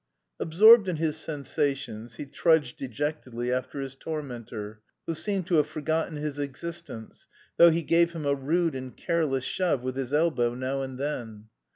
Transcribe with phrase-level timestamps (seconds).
[0.39, 6.17] Absorbed in his sensations, he trudged dejectedly after his tormentor, who seemed to have forgotten
[6.17, 7.27] his existence,
[7.57, 11.49] though he gave him a rude and careless shove with his elbow now and then.